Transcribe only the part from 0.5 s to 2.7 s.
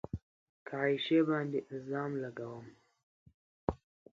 که عایشې باندې الزام لګوم